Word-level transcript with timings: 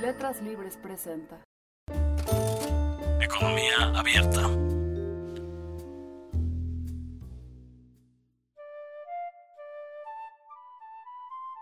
Letras 0.00 0.40
Libres 0.42 0.78
presenta. 0.80 1.42
Economía 3.20 3.98
abierta. 3.98 4.48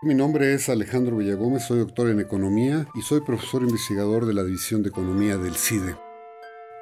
Mi 0.03 0.13
nombre 0.13 0.53
es 0.53 0.69
Alejandro 0.69 1.17
Villagómez, 1.17 1.63
soy 1.63 1.79
doctor 1.79 2.09
en 2.09 2.19
economía 2.19 2.87
y 2.93 3.01
soy 3.01 3.21
profesor 3.21 3.63
investigador 3.63 4.27
de 4.27 4.35
la 4.35 4.43
División 4.43 4.83
de 4.83 4.89
Economía 4.89 5.37
del 5.37 5.55
CIDE. 5.55 5.97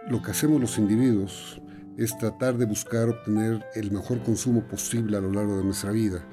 Lo 0.09 0.21
que 0.21 0.31
hacemos 0.31 0.59
los 0.59 0.77
individuos 0.77 1.61
es 1.97 2.17
tratar 2.17 2.57
de 2.57 2.65
buscar 2.65 3.07
obtener 3.07 3.65
el 3.75 3.91
mejor 3.91 4.21
consumo 4.23 4.67
posible 4.67 5.15
a 5.15 5.21
lo 5.21 5.31
largo 5.31 5.57
de 5.57 5.63
nuestra 5.63 5.91
vida. 5.91 6.27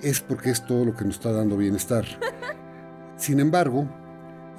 Es 0.00 0.22
porque 0.22 0.48
es 0.48 0.64
todo 0.64 0.86
lo 0.86 0.94
que 0.94 1.04
nos 1.04 1.16
está 1.16 1.32
dando 1.32 1.58
bienestar. 1.58 2.06
Sin 3.18 3.40
embargo, 3.40 3.88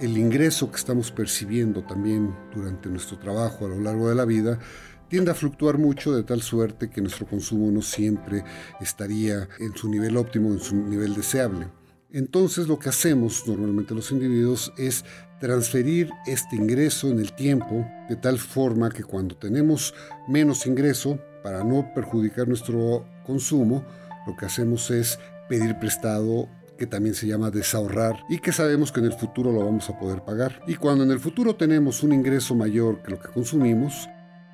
el 0.01 0.17
ingreso 0.17 0.69
que 0.69 0.77
estamos 0.77 1.11
percibiendo 1.11 1.83
también 1.83 2.35
durante 2.53 2.89
nuestro 2.89 3.17
trabajo 3.17 3.65
a 3.65 3.69
lo 3.69 3.79
largo 3.79 4.09
de 4.09 4.15
la 4.15 4.25
vida 4.25 4.59
tiende 5.07 5.31
a 5.31 5.35
fluctuar 5.35 5.77
mucho 5.77 6.13
de 6.15 6.23
tal 6.23 6.41
suerte 6.41 6.89
que 6.89 7.01
nuestro 7.01 7.25
consumo 7.25 7.71
no 7.71 7.81
siempre 7.81 8.43
estaría 8.81 9.47
en 9.59 9.75
su 9.75 9.89
nivel 9.89 10.17
óptimo, 10.17 10.49
en 10.51 10.59
su 10.59 10.75
nivel 10.75 11.13
deseable. 11.13 11.67
Entonces 12.11 12.67
lo 12.67 12.79
que 12.79 12.89
hacemos 12.89 13.43
normalmente 13.47 13.93
los 13.93 14.11
individuos 14.11 14.73
es 14.77 15.05
transferir 15.39 16.09
este 16.25 16.55
ingreso 16.55 17.09
en 17.09 17.19
el 17.19 17.33
tiempo 17.33 17.85
de 18.09 18.15
tal 18.15 18.39
forma 18.39 18.89
que 18.89 19.03
cuando 19.03 19.35
tenemos 19.35 19.93
menos 20.27 20.65
ingreso, 20.65 21.19
para 21.43 21.63
no 21.63 21.93
perjudicar 21.93 22.47
nuestro 22.47 23.05
consumo, 23.25 23.85
lo 24.25 24.35
que 24.35 24.45
hacemos 24.45 24.89
es 24.89 25.19
pedir 25.47 25.77
prestado 25.77 26.49
que 26.77 26.87
también 26.87 27.15
se 27.15 27.27
llama 27.27 27.51
desahorrar 27.51 28.23
y 28.29 28.39
que 28.39 28.51
sabemos 28.51 28.91
que 28.91 28.99
en 28.99 29.07
el 29.07 29.13
futuro 29.13 29.51
lo 29.51 29.65
vamos 29.65 29.89
a 29.89 29.97
poder 29.97 30.23
pagar. 30.23 30.61
Y 30.67 30.75
cuando 30.75 31.03
en 31.03 31.11
el 31.11 31.19
futuro 31.19 31.55
tenemos 31.55 32.03
un 32.03 32.13
ingreso 32.13 32.55
mayor 32.55 33.01
que 33.01 33.11
lo 33.11 33.19
que 33.19 33.29
consumimos, 33.29 34.09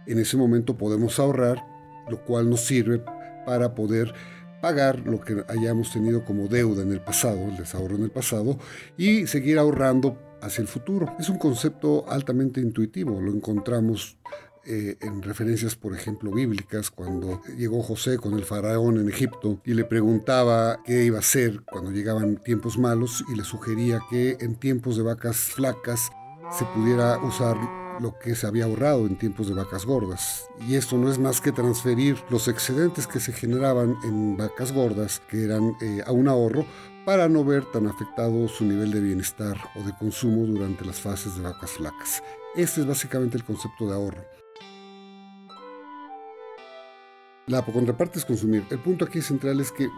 en 0.06 0.20
ese 0.20 0.38
momento 0.38 0.78
podemos 0.78 1.20
ahorrar, 1.20 1.64
lo 2.10 2.24
cual 2.24 2.50
nos 2.50 2.62
sirve 2.62 3.04
para 3.46 3.76
poder 3.76 4.14
pagar 4.62 5.00
lo 5.00 5.20
que 5.20 5.44
hayamos 5.48 5.92
tenido 5.92 6.24
como 6.24 6.48
deuda 6.48 6.84
en 6.84 6.92
el 6.92 7.02
pasado, 7.02 7.40
el 7.46 7.58
desahorro 7.58 7.96
en 7.96 8.04
el 8.04 8.12
pasado, 8.12 8.58
y 8.98 9.28
seguir 9.28 9.58
ahorrando 9.58 10.18
hacia 10.42 10.62
el 10.62 10.68
futuro. 10.68 11.16
Es 11.20 11.30
un 11.30 11.38
concepto 11.38 12.06
altamente 12.08 12.62
intuitivo, 12.62 13.20
lo 13.20 13.32
encontramos 13.32 14.18
eh, 14.66 14.98
en 15.02 15.22
referencias, 15.22 15.76
por 15.76 15.96
ejemplo, 15.96 16.32
bíblicas, 16.32 16.92
cuando 16.92 17.42
llegó 17.58 17.82
José 17.82 18.18
con 18.18 18.34
el 18.34 18.46
faraón 18.46 19.00
en 19.00 19.10
Egipto 19.10 19.60
y 19.66 19.74
le 19.74 19.86
preguntaba 19.86 20.82
qué 20.86 21.04
iba 21.04 21.18
a 21.18 21.22
hacer 21.22 21.62
cuando 21.64 21.92
llegaban 21.92 22.38
tiempos 22.38 22.78
malos 22.78 23.24
y 23.32 23.36
le 23.36 23.44
sugería 23.44 24.00
que 24.10 24.38
en 24.40 24.56
tiempos 24.56 24.98
de 24.98 25.04
vacas 25.04 25.38
flacas 25.38 26.12
se 26.58 26.66
pudiera 26.66 27.18
usar 27.20 27.58
lo 28.00 28.18
que 28.18 28.36
se 28.36 28.48
había 28.48 28.66
ahorrado 28.66 29.06
en 29.06 29.18
tiempos 29.18 29.48
de 29.48 29.54
vacas 29.54 29.86
gordas. 29.86 30.48
Y 30.68 30.76
esto 30.76 30.98
no 30.98 31.10
es 31.10 31.20
más 31.20 31.42
que 31.42 31.52
transferir 31.52 32.18
los 32.30 32.48
excedentes 32.48 33.08
que 33.08 33.20
se 33.20 33.34
generaban 33.34 33.96
en 34.04 34.38
vacas 34.38 34.72
gordas, 34.72 35.22
que 35.30 35.44
eran 35.44 35.76
eh, 35.82 36.02
a 36.06 36.12
un 36.12 36.28
ahorro, 36.28 36.66
para 37.06 37.28
no 37.28 37.44
ver 37.44 37.66
tan 37.66 37.88
afectado 37.88 38.48
su 38.48 38.66
nivel 38.66 38.92
de 38.92 39.02
bienestar 39.02 39.58
o 39.76 39.84
de 39.84 39.94
consumo 39.94 40.46
durante 40.46 40.86
las 40.86 41.00
fases 41.00 41.36
de 41.36 41.42
vacas 41.42 41.72
flacas. 41.72 42.24
Este 42.56 42.82
es 42.82 42.88
básicamente 42.88 43.38
el 43.38 43.44
concepto 43.44 43.88
de 43.88 43.94
ahorro. 43.94 44.24
La 47.48 47.64
contraparte 47.66 48.20
es 48.20 48.26
consumir. 48.26 48.66
El 48.70 48.80
punto 48.80 49.06
aquí 49.06 49.22
central 49.22 49.60
es 49.60 49.72
que 49.72 49.90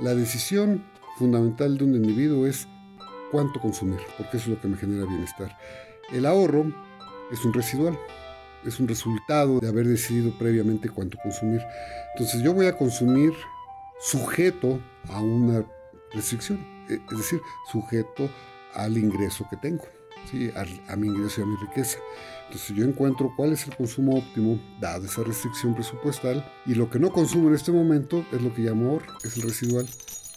la 0.00 0.14
decisión 0.14 0.84
fundamental 1.18 1.78
de 1.78 1.84
un 1.84 1.94
individuo 1.94 2.46
es 2.46 2.68
cuánto 3.30 3.60
consumir, 3.60 3.98
porque 4.16 4.36
eso 4.36 4.50
es 4.50 4.56
lo 4.56 4.60
que 4.60 4.68
me 4.68 4.76
genera 4.76 5.06
bienestar. 5.06 5.56
El 6.12 6.26
ahorro 6.26 6.66
es 7.30 7.44
un 7.44 7.52
residual, 7.52 7.98
es 8.64 8.78
un 8.78 8.86
resultado 8.86 9.58
de 9.58 9.68
haber 9.68 9.86
decidido 9.86 10.30
previamente 10.38 10.90
cuánto 10.90 11.18
consumir. 11.22 11.62
Entonces 12.14 12.42
yo 12.42 12.52
voy 12.52 12.66
a 12.66 12.76
consumir 12.76 13.32
sujeto 14.00 14.78
a 15.08 15.20
una 15.20 15.64
restricción, 16.12 16.58
e, 16.88 16.94
es 16.94 17.18
decir, 17.18 17.40
sujeto 17.70 18.28
al 18.74 18.98
ingreso 18.98 19.46
que 19.50 19.56
tengo, 19.56 19.84
¿sí? 20.30 20.50
a, 20.54 20.92
a 20.92 20.96
mi 20.96 21.08
ingreso 21.08 21.40
y 21.40 21.44
a 21.44 21.46
mi 21.46 21.56
riqueza. 21.56 21.98
Entonces 22.46 22.76
yo 22.76 22.84
encuentro 22.84 23.32
cuál 23.36 23.52
es 23.52 23.66
el 23.66 23.74
consumo 23.74 24.18
óptimo 24.18 24.60
dada 24.80 25.06
esa 25.06 25.22
restricción 25.22 25.74
presupuestal 25.74 26.44
y 26.66 26.74
lo 26.74 26.90
que 26.90 26.98
no 26.98 27.10
consumo 27.10 27.48
en 27.48 27.54
este 27.54 27.72
momento 27.72 28.26
es 28.30 28.42
lo 28.42 28.52
que 28.52 28.62
llamo 28.62 28.90
ahorro, 28.90 29.14
es 29.24 29.36
el 29.36 29.42
residual 29.44 29.86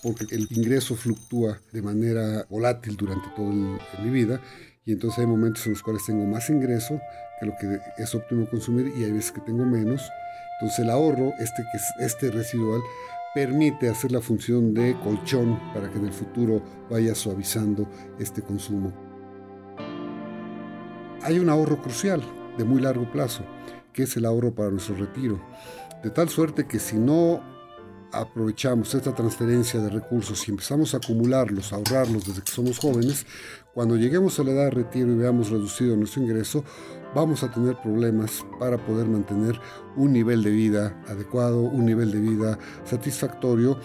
porque 0.01 0.25
el 0.35 0.47
ingreso 0.51 0.95
fluctúa 0.95 1.59
de 1.74 1.81
manera 1.81 2.45
volátil 2.50 2.95
durante 2.95 3.28
toda 3.35 3.50
mi 3.50 4.09
vida 4.09 4.40
y 4.85 4.91
entonces 4.91 5.19
hay 5.19 5.25
momentos 5.25 5.66
en 5.66 5.74
los 5.74 5.81
cuales 5.81 6.06
tengo 6.06 6.25
más 6.25 6.50
ingreso 6.50 7.01
que 7.40 7.45
lo 7.47 7.53
que 7.59 7.79
es 7.97 8.16
óptimo 8.16 8.47
consumir 8.50 8.94
y 8.95 9.03
hay 9.03 9.12
veces 9.12 9.31
que 9.31 9.41
tengo 9.41 9.66
menos. 9.66 10.09
Entonces 10.53 10.79
el 10.79 10.90
ahorro, 10.90 11.34
este, 11.40 11.63
que 11.63 11.78
es 11.78 12.12
este 12.12 12.31
residual, 12.31 12.81
permite 13.34 13.90
hacer 13.90 14.12
la 14.12 14.22
función 14.22 14.74
de 14.74 14.95
colchón 15.03 15.59
para 15.74 15.90
que 15.90 15.97
en 15.97 16.06
el 16.06 16.13
futuro 16.13 16.62
vaya 16.90 17.13
suavizando 17.16 17.90
este 18.19 18.41
consumo. 18.41 19.05
Hay 21.25 21.40
un 21.40 21.50
ahorro 21.50 21.81
crucial 21.81 22.22
de 22.56 22.63
muy 22.63 22.80
largo 22.80 23.12
plazo, 23.12 23.44
que 23.91 24.03
es 24.03 24.16
el 24.16 24.25
ahorro 24.25 24.53
para 24.53 24.69
nuestro 24.69 24.94
retiro. 24.96 25.41
De 26.03 26.12
tal 26.12 26.30
suerte 26.30 26.68
que 26.68 26.78
si 26.78 26.97
no 26.97 27.41
aprovechamos 28.12 28.94
esta 28.94 29.16
transferencia 29.16 29.80
de 29.80 29.90
recursos 29.90 30.47
y 30.47 30.52
empezamos 30.52 30.94
a 30.94 30.97
acumularlos, 30.97 31.74
a 31.74 31.78
ahorrarlos 31.78 32.28
desde 32.28 32.44
que 32.44 32.52
somos 32.52 32.78
jóvenes, 32.78 33.25
cuando 33.74 33.97
lleguemos 33.97 34.40
a 34.40 34.44
la 34.44 34.52
edad 34.52 34.63
de 34.66 34.69
retiro 34.69 35.12
y 35.12 35.16
veamos 35.16 35.50
reducido 35.50 35.97
nuestro 35.97 36.22
ingreso, 36.22 36.63
vamos 37.16 37.42
a 37.42 37.50
tener 37.50 37.75
problemas 37.81 38.46
para 38.59 38.78
poder 38.78 39.07
mantener 39.07 39.59
un 39.96 40.13
nivel 40.13 40.44
de 40.44 40.52
vida 40.52 41.03
adecuado, 41.07 41.59
un 41.59 41.88
nivel 41.88 42.12
de 42.12 42.19
vida 42.19 42.59
satisfactorio 42.84 43.80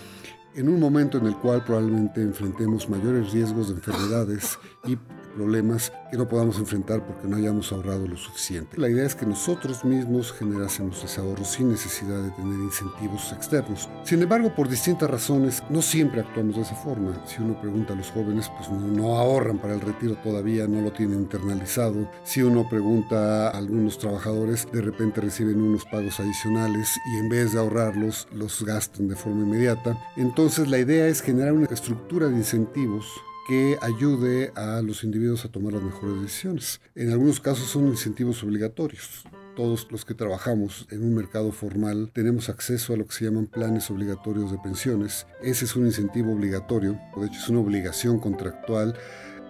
en 0.54 0.68
un 0.68 0.80
momento 0.80 1.18
en 1.18 1.26
el 1.26 1.36
cual 1.36 1.64
probablemente 1.64 2.22
enfrentemos 2.22 2.88
mayores 2.88 3.32
riesgos 3.32 3.68
de 3.68 3.74
enfermedades 3.74 4.58
y 4.86 4.96
problemas 5.30 5.92
que 6.10 6.16
no 6.16 6.28
podamos 6.28 6.58
enfrentar 6.58 7.06
porque 7.06 7.28
no 7.28 7.36
hayamos 7.36 7.72
ahorrado 7.72 8.06
lo 8.06 8.16
suficiente. 8.16 8.76
La 8.76 8.88
idea 8.88 9.06
es 9.06 9.14
que 9.14 9.26
nosotros 9.26 9.84
mismos 9.84 10.32
generásemos 10.32 11.02
ese 11.04 11.20
ahorro 11.20 11.44
sin 11.44 11.70
necesidad 11.70 12.20
de 12.20 12.30
tener 12.30 12.58
incentivos 12.58 13.32
externos. 13.32 13.88
Sin 14.02 14.20
embargo, 14.20 14.52
por 14.54 14.68
distintas 14.68 15.08
razones, 15.08 15.62
no 15.70 15.82
siempre 15.82 16.20
actuamos 16.20 16.56
de 16.56 16.62
esa 16.62 16.74
forma. 16.74 17.24
Si 17.26 17.40
uno 17.40 17.60
pregunta 17.60 17.92
a 17.92 17.96
los 17.96 18.10
jóvenes, 18.10 18.50
pues 18.56 18.70
no, 18.70 19.16
ahorran 19.16 19.58
para 19.58 19.74
el 19.74 19.80
retiro 19.80 20.16
todavía, 20.16 20.66
no 20.66 20.80
lo 20.80 20.92
tienen 20.92 21.20
internalizado. 21.20 22.10
Si 22.24 22.42
uno 22.42 22.68
pregunta 22.68 23.48
a 23.48 23.50
algunos 23.50 23.98
trabajadores, 23.98 24.66
de 24.72 24.80
repente 24.80 25.20
reciben 25.20 25.62
unos 25.62 25.84
pagos 25.84 26.18
adicionales 26.18 26.90
y 27.14 27.18
en 27.18 27.28
vez 27.28 27.52
de 27.52 27.60
ahorrarlos, 27.60 28.26
los 28.32 28.64
gastan 28.64 29.08
de 29.08 29.14
forma 29.14 29.42
inmediata. 29.42 29.96
Entonces 30.16 30.39
la 30.40 30.78
idea 30.78 31.06
es 31.06 31.20
generar 31.20 31.52
una 31.52 31.66
estructura 31.66 32.28
de 32.28 32.34
incentivos 32.34 33.04
que 33.46 33.76
ayude 33.82 34.52
a 34.54 34.80
los 34.80 35.04
individuos 35.04 35.44
a 35.44 35.52
tomar 35.52 35.74
las 35.74 35.82
mejores 35.82 36.22
decisiones. 36.22 36.80
En 36.94 37.12
algunos 37.12 37.40
casos 37.40 37.68
son 37.68 37.88
incentivos 37.88 38.42
obligatorios. 38.42 39.24
Todos 39.54 39.86
los 39.90 40.06
que 40.06 40.14
trabajamos 40.14 40.86
en 40.90 41.02
un 41.02 41.14
mercado 41.14 41.52
formal 41.52 42.10
tenemos 42.14 42.48
acceso 42.48 42.94
a 42.94 42.96
lo 42.96 43.06
que 43.06 43.12
se 43.12 43.26
llaman 43.26 43.48
planes 43.48 43.90
obligatorios 43.90 44.50
de 44.50 44.56
pensiones. 44.56 45.26
Ese 45.42 45.66
es 45.66 45.76
un 45.76 45.84
incentivo 45.84 46.32
obligatorio, 46.32 46.98
de 47.16 47.26
hecho 47.26 47.38
es 47.38 47.48
una 47.50 47.60
obligación 47.60 48.18
contractual 48.18 48.96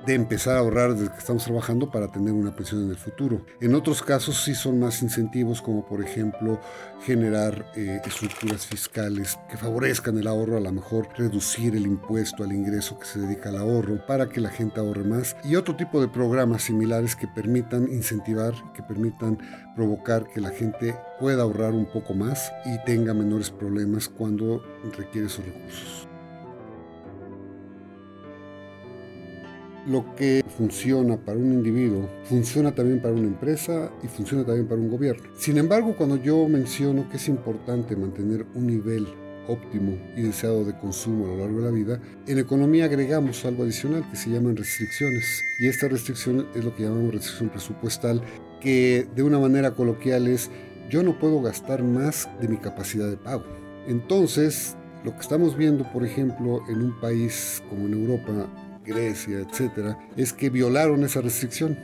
de 0.06 0.14
empezar 0.14 0.56
a 0.56 0.60
ahorrar 0.60 0.94
desde 0.94 1.12
que 1.12 1.18
estamos 1.18 1.44
trabajando 1.44 1.90
para 1.90 2.08
tener 2.08 2.32
una 2.32 2.54
pensión 2.54 2.84
en 2.84 2.90
el 2.90 2.96
futuro. 2.96 3.44
En 3.60 3.74
otros 3.74 4.02
casos 4.02 4.42
sí 4.44 4.54
son 4.54 4.80
más 4.80 5.02
incentivos 5.02 5.60
como 5.60 5.84
por 5.86 6.02
ejemplo 6.02 6.60
generar 7.04 7.66
eh, 7.76 8.00
estructuras 8.04 8.66
fiscales 8.66 9.38
que 9.50 9.56
favorezcan 9.56 10.18
el 10.18 10.26
ahorro, 10.26 10.56
a 10.56 10.60
lo 10.60 10.72
mejor 10.72 11.08
reducir 11.16 11.74
el 11.74 11.86
impuesto 11.86 12.44
al 12.44 12.52
ingreso 12.52 12.98
que 12.98 13.06
se 13.06 13.20
dedica 13.20 13.50
al 13.50 13.58
ahorro 13.58 14.04
para 14.06 14.28
que 14.28 14.40
la 14.40 14.50
gente 14.50 14.80
ahorre 14.80 15.04
más 15.04 15.36
y 15.44 15.56
otro 15.56 15.76
tipo 15.76 16.00
de 16.00 16.08
programas 16.08 16.62
similares 16.62 17.16
que 17.16 17.28
permitan 17.28 17.88
incentivar, 17.90 18.54
que 18.74 18.82
permitan 18.82 19.38
provocar 19.74 20.26
que 20.28 20.40
la 20.40 20.50
gente 20.50 20.94
pueda 21.18 21.42
ahorrar 21.42 21.72
un 21.72 21.86
poco 21.86 22.14
más 22.14 22.52
y 22.64 22.82
tenga 22.84 23.14
menores 23.14 23.50
problemas 23.50 24.08
cuando 24.08 24.62
requiere 24.96 25.26
esos 25.26 25.44
recursos. 25.44 26.09
Lo 29.86 30.14
que 30.14 30.44
funciona 30.58 31.16
para 31.16 31.38
un 31.38 31.52
individuo 31.52 32.08
funciona 32.24 32.74
también 32.74 33.00
para 33.00 33.14
una 33.14 33.26
empresa 33.26 33.90
y 34.02 34.08
funciona 34.08 34.44
también 34.44 34.68
para 34.68 34.80
un 34.80 34.90
gobierno. 34.90 35.22
Sin 35.36 35.56
embargo, 35.56 35.94
cuando 35.96 36.16
yo 36.16 36.46
menciono 36.48 37.08
que 37.08 37.16
es 37.16 37.28
importante 37.28 37.96
mantener 37.96 38.44
un 38.54 38.66
nivel 38.66 39.06
óptimo 39.48 39.96
y 40.14 40.22
deseado 40.22 40.64
de 40.64 40.76
consumo 40.78 41.24
a 41.24 41.28
lo 41.28 41.38
largo 41.38 41.60
de 41.60 41.64
la 41.64 41.70
vida, 41.70 42.00
en 42.26 42.38
economía 42.38 42.84
agregamos 42.84 43.44
algo 43.46 43.62
adicional 43.62 44.08
que 44.10 44.16
se 44.16 44.30
llaman 44.30 44.56
restricciones. 44.56 45.44
Y 45.58 45.66
esta 45.66 45.88
restricción 45.88 46.46
es 46.54 46.62
lo 46.62 46.74
que 46.74 46.82
llamamos 46.82 47.14
restricción 47.14 47.48
presupuestal, 47.48 48.22
que 48.60 49.06
de 49.16 49.22
una 49.22 49.38
manera 49.38 49.70
coloquial 49.70 50.28
es 50.28 50.50
yo 50.90 51.02
no 51.02 51.18
puedo 51.18 51.40
gastar 51.40 51.82
más 51.82 52.28
de 52.40 52.48
mi 52.48 52.58
capacidad 52.58 53.08
de 53.08 53.16
pago. 53.16 53.44
Entonces, 53.86 54.76
lo 55.04 55.12
que 55.14 55.20
estamos 55.20 55.56
viendo, 55.56 55.90
por 55.90 56.04
ejemplo, 56.04 56.60
en 56.68 56.82
un 56.82 57.00
país 57.00 57.62
como 57.70 57.86
en 57.86 57.94
Europa, 57.94 58.46
Grecia, 58.84 59.40
etcétera, 59.40 59.98
es 60.16 60.32
que 60.32 60.50
violaron 60.50 61.04
esa 61.04 61.20
restricción 61.20 61.78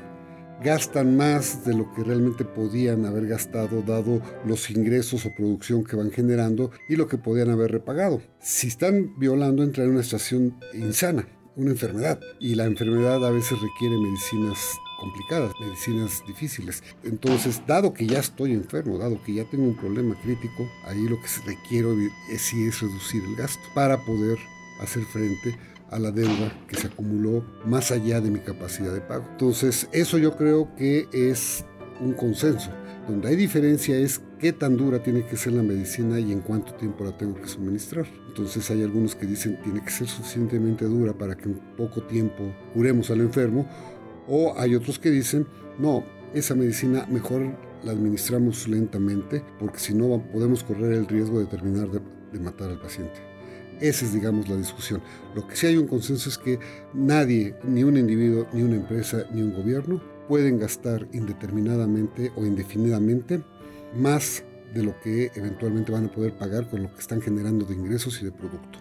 gastan 0.62 1.16
más 1.16 1.64
de 1.64 1.74
lo 1.74 1.92
que 1.92 2.02
realmente 2.02 2.44
podían 2.44 3.04
haber 3.04 3.26
gastado 3.26 3.82
dado 3.82 4.22
los 4.44 4.70
ingresos 4.70 5.26
o 5.26 5.34
producción 5.34 5.84
que 5.84 5.96
van 5.96 6.10
generando 6.10 6.70
y 6.88 6.96
lo 6.96 7.06
que 7.08 7.18
podían 7.18 7.50
haber 7.50 7.72
repagado. 7.72 8.22
Si 8.40 8.68
están 8.68 9.18
violando, 9.18 9.62
entran 9.62 9.86
en 9.86 9.94
una 9.94 10.02
situación 10.02 10.58
insana, 10.72 11.28
una 11.56 11.70
enfermedad. 11.70 12.20
Y 12.40 12.54
la 12.54 12.64
enfermedad 12.64 13.24
a 13.24 13.30
veces 13.30 13.58
requiere 13.60 13.96
medicinas 13.98 14.58
complicadas, 14.98 15.52
medicinas 15.60 16.22
difíciles. 16.26 16.82
Entonces, 17.04 17.62
dado 17.66 17.92
que 17.92 18.06
ya 18.06 18.20
estoy 18.20 18.52
enfermo, 18.52 18.98
dado 18.98 19.22
que 19.22 19.34
ya 19.34 19.44
tengo 19.44 19.64
un 19.64 19.76
problema 19.76 20.18
crítico, 20.22 20.66
ahí 20.86 21.06
lo 21.06 21.16
que 21.20 21.28
requiero 21.44 21.92
es, 22.30 22.52
es 22.54 22.80
reducir 22.80 23.22
el 23.24 23.36
gasto 23.36 23.62
para 23.74 23.98
poder 23.98 24.38
hacer 24.80 25.04
frente 25.04 25.56
a 25.90 25.98
la 25.98 26.10
deuda 26.10 26.52
que 26.68 26.76
se 26.76 26.88
acumuló 26.88 27.44
más 27.64 27.90
allá 27.90 28.20
de 28.20 28.30
mi 28.30 28.40
capacidad 28.40 28.92
de 28.92 29.00
pago. 29.00 29.24
Entonces, 29.32 29.88
eso 29.92 30.18
yo 30.18 30.36
creo 30.36 30.74
que 30.76 31.08
es 31.12 31.64
un 32.00 32.12
consenso. 32.12 32.70
Donde 33.08 33.28
hay 33.28 33.36
diferencia 33.36 33.96
es 33.96 34.20
qué 34.40 34.52
tan 34.52 34.76
dura 34.76 35.00
tiene 35.00 35.24
que 35.24 35.36
ser 35.36 35.52
la 35.52 35.62
medicina 35.62 36.18
y 36.18 36.32
en 36.32 36.40
cuánto 36.40 36.74
tiempo 36.74 37.04
la 37.04 37.16
tengo 37.16 37.40
que 37.40 37.46
suministrar. 37.46 38.04
Entonces 38.28 38.68
hay 38.70 38.82
algunos 38.82 39.14
que 39.14 39.26
dicen 39.26 39.60
tiene 39.62 39.82
que 39.82 39.90
ser 39.90 40.08
suficientemente 40.08 40.84
dura 40.86 41.12
para 41.12 41.36
que 41.36 41.44
en 41.44 41.60
poco 41.76 42.02
tiempo 42.02 42.52
curemos 42.74 43.10
al 43.10 43.20
enfermo. 43.20 43.68
O 44.26 44.58
hay 44.58 44.74
otros 44.74 44.98
que 44.98 45.10
dicen, 45.10 45.46
no, 45.78 46.04
esa 46.34 46.56
medicina 46.56 47.06
mejor 47.08 47.42
la 47.84 47.92
administramos 47.92 48.66
lentamente 48.66 49.44
porque 49.60 49.78
si 49.78 49.94
no 49.94 50.20
podemos 50.32 50.64
correr 50.64 50.92
el 50.92 51.06
riesgo 51.06 51.38
de 51.38 51.46
terminar 51.46 51.88
de 51.88 52.40
matar 52.40 52.70
al 52.70 52.80
paciente. 52.80 53.35
Esa 53.80 54.04
es, 54.04 54.12
digamos, 54.12 54.48
la 54.48 54.56
discusión. 54.56 55.02
Lo 55.34 55.46
que 55.46 55.56
sí 55.56 55.66
hay 55.66 55.76
un 55.76 55.86
consenso 55.86 56.28
es 56.28 56.38
que 56.38 56.58
nadie, 56.94 57.54
ni 57.64 57.84
un 57.84 57.96
individuo, 57.96 58.46
ni 58.52 58.62
una 58.62 58.76
empresa, 58.76 59.26
ni 59.32 59.42
un 59.42 59.54
gobierno, 59.54 60.00
pueden 60.28 60.58
gastar 60.58 61.06
indeterminadamente 61.12 62.32
o 62.36 62.44
indefinidamente 62.44 63.42
más 63.94 64.44
de 64.74 64.82
lo 64.82 64.98
que 65.00 65.30
eventualmente 65.34 65.92
van 65.92 66.06
a 66.06 66.12
poder 66.12 66.36
pagar 66.36 66.68
con 66.68 66.82
lo 66.82 66.92
que 66.92 67.00
están 67.00 67.20
generando 67.20 67.64
de 67.64 67.74
ingresos 67.74 68.20
y 68.20 68.24
de 68.24 68.32
producto. 68.32 68.78